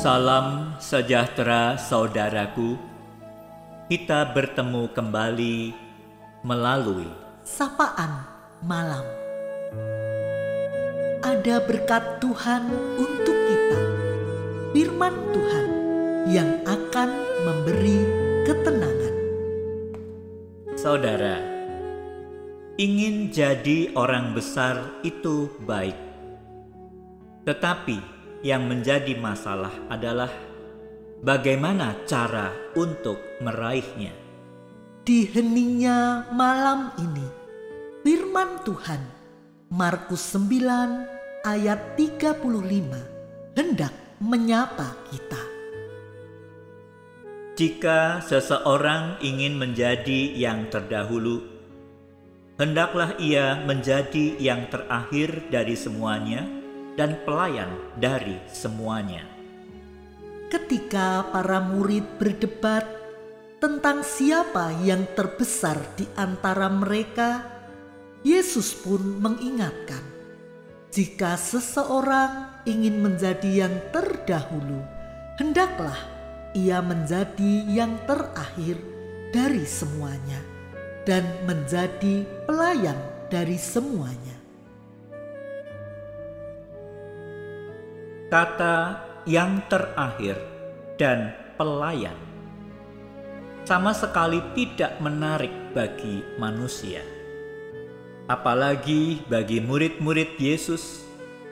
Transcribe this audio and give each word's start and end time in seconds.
Salam 0.00 0.80
sejahtera 0.80 1.76
saudaraku. 1.76 2.80
Kita 3.84 4.32
bertemu 4.32 4.88
kembali 4.96 5.76
melalui 6.40 7.04
sapaan 7.44 8.24
malam. 8.64 9.04
Ada 11.20 11.60
berkat 11.68 12.16
Tuhan 12.16 12.72
untuk 12.96 13.36
kita. 13.44 13.80
Firman 14.72 15.12
Tuhan 15.36 15.68
yang 16.32 16.48
akan 16.64 17.10
memberi 17.44 18.00
ketenangan. 18.48 19.14
saudara. 20.80 21.36
Ingin 22.80 23.28
jadi 23.28 23.92
orang 23.92 24.32
besar 24.32 24.80
itu 25.04 25.52
baik. 25.68 26.00
Tetapi 27.44 28.19
yang 28.40 28.64
menjadi 28.64 29.16
masalah 29.20 29.72
adalah 29.92 30.32
bagaimana 31.20 32.04
cara 32.08 32.52
untuk 32.76 33.20
meraihnya. 33.44 34.16
Di 35.04 35.28
heningnya 35.28 36.28
malam 36.32 36.92
ini, 37.00 37.28
firman 38.04 38.64
Tuhan 38.64 39.00
Markus 39.72 40.36
9 40.36 41.44
ayat 41.44 41.96
35 41.96 43.56
hendak 43.56 43.94
menyapa 44.20 44.96
kita. 45.08 45.42
Jika 47.60 48.24
seseorang 48.24 49.20
ingin 49.20 49.60
menjadi 49.60 50.32
yang 50.32 50.72
terdahulu, 50.72 51.44
hendaklah 52.56 53.16
ia 53.20 53.60
menjadi 53.68 54.40
yang 54.40 54.72
terakhir 54.72 55.48
dari 55.52 55.76
semuanya 55.76 56.59
dan 56.94 57.18
pelayan 57.26 57.70
dari 57.98 58.38
semuanya. 58.50 59.26
Ketika 60.50 61.30
para 61.30 61.62
murid 61.62 62.02
berdebat 62.18 62.82
tentang 63.62 64.02
siapa 64.02 64.74
yang 64.82 65.06
terbesar 65.14 65.78
di 65.94 66.08
antara 66.18 66.66
mereka, 66.66 67.46
Yesus 68.26 68.74
pun 68.74 69.22
mengingatkan, 69.22 70.02
jika 70.90 71.38
seseorang 71.38 72.66
ingin 72.66 72.98
menjadi 72.98 73.68
yang 73.68 73.74
terdahulu, 73.94 74.82
hendaklah 75.38 75.96
ia 76.50 76.82
menjadi 76.82 77.52
yang 77.70 77.94
terakhir 78.10 78.74
dari 79.30 79.62
semuanya 79.62 80.42
dan 81.06 81.22
menjadi 81.46 82.26
pelayan 82.50 82.98
dari 83.30 83.54
semuanya. 83.54 84.36
Kata 88.30 88.94
yang 89.26 89.58
terakhir 89.66 90.38
dan 90.94 91.34
pelayan 91.58 92.14
sama 93.66 93.90
sekali 93.90 94.38
tidak 94.54 95.02
menarik 95.02 95.50
bagi 95.74 96.22
manusia, 96.38 97.02
apalagi 98.30 99.18
bagi 99.26 99.58
murid-murid 99.58 100.38
Yesus 100.38 101.02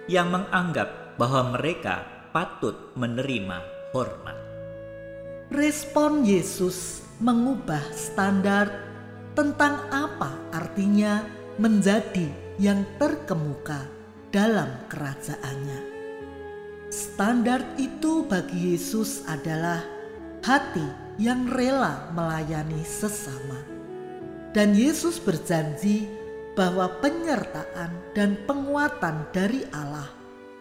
yang 0.06 0.30
menganggap 0.30 1.18
bahwa 1.18 1.58
mereka 1.58 2.06
patut 2.30 2.94
menerima 2.94 3.58
hormat. 3.90 4.38
Respon 5.50 6.22
Yesus 6.22 7.02
mengubah 7.18 7.82
standar 7.90 8.70
tentang 9.34 9.82
apa 9.90 10.30
artinya 10.54 11.26
menjadi 11.58 12.30
yang 12.62 12.86
terkemuka 13.02 13.82
dalam 14.30 14.70
kerajaannya. 14.86 15.97
Standar 16.88 17.60
itu 17.76 18.24
bagi 18.24 18.72
Yesus 18.72 19.20
adalah 19.28 19.84
hati 20.40 20.88
yang 21.20 21.44
rela 21.44 22.08
melayani 22.16 22.80
sesama. 22.80 23.60
Dan 24.56 24.72
Yesus 24.72 25.20
berjanji 25.20 26.08
bahwa 26.56 26.88
penyertaan 27.04 27.92
dan 28.16 28.40
penguatan 28.48 29.28
dari 29.36 29.68
Allah 29.68 30.08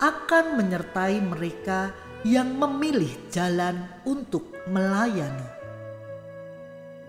akan 0.03 0.59
menyertai 0.59 1.23
mereka 1.23 1.95
yang 2.27 2.59
memilih 2.59 3.09
jalan 3.31 3.87
untuk 4.03 4.51
melayani. 4.67 5.47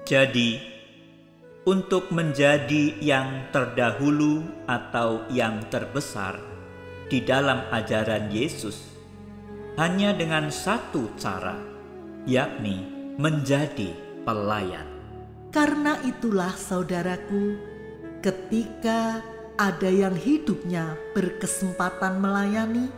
Jadi, 0.07 0.63
untuk 1.67 2.15
menjadi 2.15 2.95
yang 3.03 3.51
terdahulu 3.51 4.47
atau 4.71 5.27
yang 5.35 5.67
terbesar 5.69 6.39
di 7.11 7.21
dalam 7.21 7.67
ajaran 7.69 8.33
Yesus, 8.33 8.98
hanya 9.79 10.11
dengan 10.11 10.51
satu 10.51 11.07
cara, 11.15 11.55
yakni 12.27 12.83
menjadi 13.15 13.95
pelayan. 14.27 14.83
Karena 15.55 16.03
itulah 16.03 16.51
saudaraku, 16.51 17.55
ketika 18.19 19.23
ada 19.55 19.87
yang 19.87 20.19
hidupnya 20.19 20.99
berkesempatan 21.15 22.19
melayani, 22.19 22.91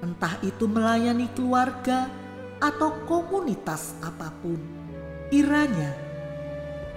entah 0.00 0.40
itu 0.40 0.64
melayani 0.64 1.28
keluarga 1.36 2.08
atau 2.64 2.96
komunitas 3.04 3.92
apa 4.00 4.32
pun, 4.40 4.56
kiranya 5.28 5.92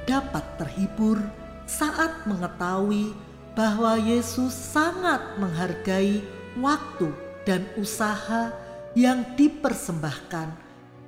dapat 0.08 0.48
terhibur 0.56 1.20
saat 1.68 2.24
mengetahui 2.24 3.12
bahwa 3.52 4.00
Yesus 4.00 4.56
sangat 4.56 5.20
menghargai 5.36 6.24
waktu 6.56 7.12
dan 7.44 7.68
usaha 7.76 8.69
yang 8.98 9.38
dipersembahkan 9.38 10.48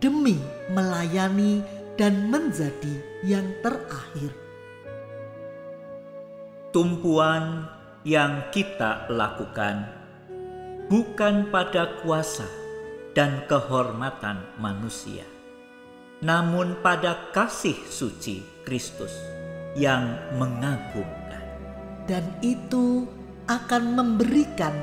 demi 0.01 0.37
melayani 0.73 1.61
dan 1.97 2.29
menjadi 2.29 2.95
yang 3.21 3.45
terakhir. 3.61 4.33
Tumpuan 6.73 7.67
yang 8.01 8.49
kita 8.49 9.05
lakukan 9.11 9.85
bukan 10.89 11.53
pada 11.53 12.01
kuasa 12.01 12.47
dan 13.13 13.43
kehormatan 13.45 14.41
manusia, 14.57 15.27
namun 16.23 16.79
pada 16.79 17.29
kasih 17.35 17.75
suci 17.91 18.41
Kristus 18.63 19.11
yang 19.75 20.15
mengagumkan. 20.39 21.43
Dan 22.07 22.23
itu 22.41 23.05
akan 23.45 23.83
memberikan 23.99 24.73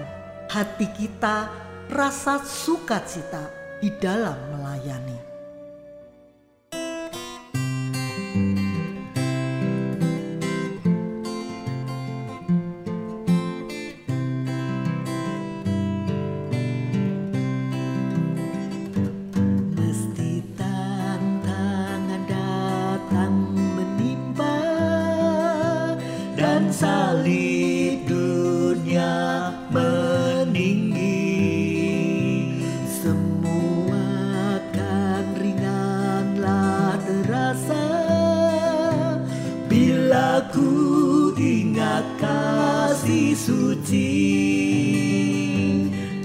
hati 0.48 0.86
kita 0.96 1.48
rasa 1.88 2.44
sukacita 2.44 3.48
di 3.80 3.88
dalam 3.96 4.36
melayani. 4.52 5.17
Kasih 43.08 43.32
suci. 43.40 44.12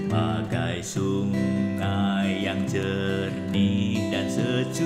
Bagai 0.04 0.84
sungai 0.84 2.44
yang 2.44 2.60
jernih 2.68 4.12
dan 4.12 4.28
sejuk 4.28 4.84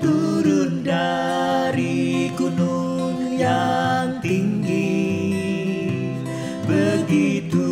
turun 0.00 0.80
dari 0.80 2.32
gunung 2.40 3.36
yang 3.36 4.16
tinggi. 4.24 4.96
Begitu 6.64 7.68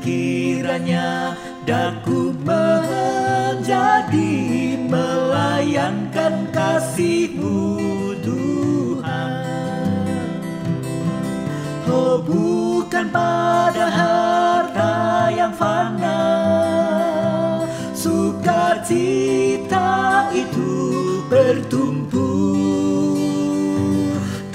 kiranya 0.00 1.36
daku 1.68 2.32
menjadi 2.40 4.32
melayankan 4.80 6.48
kasihmu 6.56 7.85
bukan 12.22 13.10
pada 13.10 13.84
harta 13.90 14.94
yang 15.34 15.52
fana. 15.52 16.22
Sukacita 17.96 19.50
itu 20.30 20.70
bertumbuh 21.26 22.56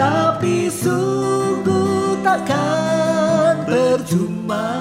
tapi 0.02 0.66
sungguh 0.74 2.18
takkan 2.26 3.62
percuma 3.70 4.74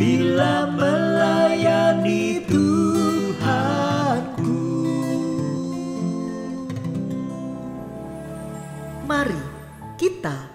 bila 0.00 0.64
melayani 0.72 2.40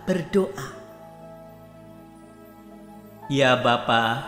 berdoa. 0.04 0.76
Ya 3.32 3.56
Bapa, 3.56 4.20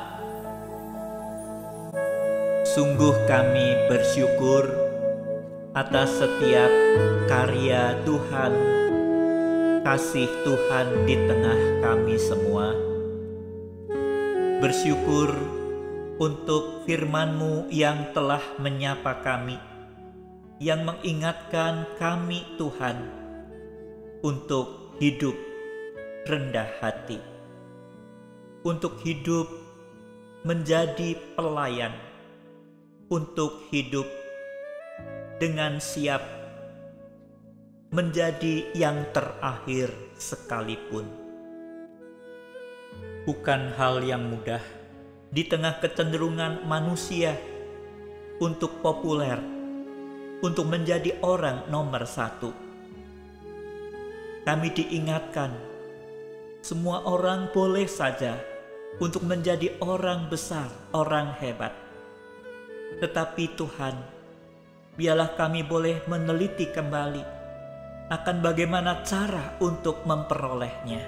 sungguh 2.63 3.16
kami 3.27 3.92
bersyukur 3.92 4.68
atas 5.75 6.24
setiap 6.24 6.71
karya 7.27 8.00
Tuhan, 8.07 8.54
kasih 9.83 10.31
Tuhan 10.48 10.88
di 11.04 11.16
tengah 11.27 11.60
kami 11.83 12.15
semua. 12.15 12.72
Bersyukur 14.63 15.36
untuk 16.15 16.88
firman-Mu 16.88 17.68
yang 17.72 18.15
telah 18.15 18.44
menyapa 18.56 19.19
kami, 19.19 19.60
yang 20.63 20.88
mengingatkan 20.88 21.88
kami 22.00 22.44
Tuhan 22.56 23.00
untuk 24.19 24.79
hidup 25.00 25.31
rendah 26.28 26.68
hati 26.84 27.24
untuk 28.68 29.00
hidup 29.00 29.48
menjadi 30.44 31.16
pelayan, 31.40 31.96
untuk 33.07 33.63
hidup 33.72 34.04
dengan 35.40 35.80
siap 35.80 36.19
menjadi 37.96 38.75
yang 38.75 39.07
terakhir 39.16 39.88
sekalipun. 40.19 41.07
Bukan 43.24 43.72
hal 43.80 44.04
yang 44.04 44.28
mudah 44.28 44.60
di 45.31 45.48
tengah 45.48 45.80
kecenderungan 45.80 46.68
manusia 46.68 47.40
untuk 48.44 48.84
populer, 48.84 49.40
untuk 50.44 50.68
menjadi 50.68 51.16
orang 51.24 51.72
nomor 51.72 52.04
satu. 52.04 52.69
Kami 54.39 54.71
diingatkan, 54.71 55.51
semua 56.63 57.03
orang 57.03 57.51
boleh 57.51 57.88
saja 57.91 58.39
untuk 59.03 59.27
menjadi 59.27 59.75
orang 59.83 60.31
besar, 60.31 60.71
orang 60.95 61.36
hebat. 61.44 61.75
Tetapi 63.03 63.59
Tuhan, 63.59 63.95
biarlah 64.95 65.36
kami 65.36 65.68
boleh 65.68 66.03
meneliti 66.07 66.71
kembali 66.71 67.24
akan 68.09 68.38
bagaimana 68.39 69.03
cara 69.03 69.59
untuk 69.59 70.07
memperolehnya. 70.07 71.03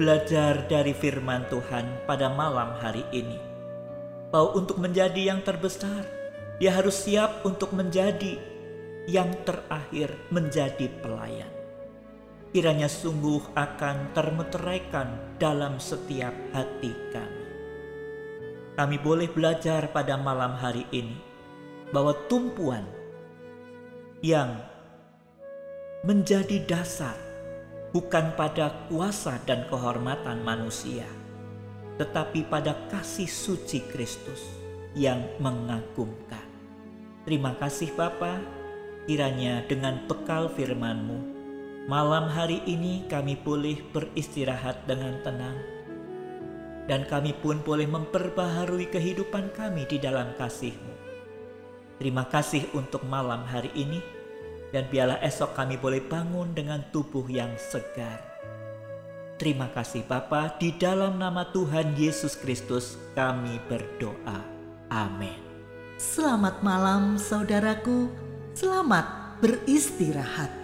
Belajar 0.00 0.66
dari 0.66 0.96
firman 0.96 1.46
Tuhan 1.52 2.08
pada 2.08 2.32
malam 2.32 2.80
hari 2.80 3.06
ini, 3.12 3.38
bahwa 4.32 4.56
untuk 4.56 4.80
menjadi 4.80 5.36
yang 5.36 5.40
terbesar, 5.44 6.02
dia 6.58 6.74
harus 6.74 6.96
siap 6.96 7.44
untuk 7.46 7.70
menjadi 7.76 8.40
yang 9.06 9.30
terakhir, 9.46 10.10
menjadi 10.32 10.90
pelayan 10.98 11.53
kiranya 12.54 12.86
sungguh 12.86 13.50
akan 13.58 14.14
termeteraikan 14.14 15.34
dalam 15.42 15.82
setiap 15.82 16.30
hati 16.54 16.94
kami. 17.10 17.42
Kami 18.78 18.96
boleh 19.02 19.26
belajar 19.26 19.90
pada 19.90 20.14
malam 20.14 20.54
hari 20.54 20.86
ini 20.94 21.18
bahwa 21.90 22.14
tumpuan 22.30 22.86
yang 24.22 24.54
menjadi 26.06 26.62
dasar 26.62 27.18
bukan 27.90 28.30
pada 28.38 28.86
kuasa 28.86 29.34
dan 29.42 29.66
kehormatan 29.66 30.46
manusia, 30.46 31.10
tetapi 31.98 32.46
pada 32.46 32.78
kasih 32.86 33.26
suci 33.26 33.82
Kristus 33.90 34.46
yang 34.94 35.26
mengagumkan. 35.42 36.46
Terima 37.26 37.58
kasih 37.58 37.90
Bapa, 37.98 38.38
kiranya 39.10 39.66
dengan 39.66 40.06
bekal 40.06 40.46
firman-Mu 40.54 41.33
Malam 41.84 42.32
hari 42.32 42.64
ini 42.64 43.04
kami 43.12 43.36
boleh 43.36 43.76
beristirahat 43.92 44.88
dengan 44.88 45.20
tenang 45.20 45.60
dan 46.88 47.04
kami 47.04 47.36
pun 47.36 47.60
boleh 47.60 47.84
memperbaharui 47.84 48.88
kehidupan 48.88 49.52
kami 49.52 49.84
di 49.84 50.00
dalam 50.00 50.32
kasih-Mu. 50.40 50.94
Terima 52.00 52.24
kasih 52.24 52.72
untuk 52.72 53.04
malam 53.04 53.44
hari 53.44 53.68
ini 53.76 54.00
dan 54.72 54.88
biarlah 54.88 55.20
esok 55.20 55.52
kami 55.52 55.76
boleh 55.76 56.00
bangun 56.00 56.56
dengan 56.56 56.80
tubuh 56.88 57.28
yang 57.28 57.52
segar. 57.60 58.32
Terima 59.36 59.68
kasih 59.68 60.08
Bapa, 60.08 60.56
di 60.56 60.72
dalam 60.80 61.20
nama 61.20 61.52
Tuhan 61.52 62.00
Yesus 62.00 62.32
Kristus 62.32 62.96
kami 63.12 63.60
berdoa. 63.68 64.40
Amin. 64.88 65.36
Selamat 66.00 66.64
malam 66.64 67.20
saudaraku, 67.20 68.08
selamat 68.56 69.36
beristirahat. 69.44 70.63